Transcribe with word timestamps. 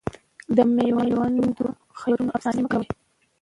د 0.55 0.57
میوندونو 0.75 1.65
خیبرونو 1.99 2.31
افسانې 2.37 2.61
مه 2.65 2.75
لیکه 2.81 2.95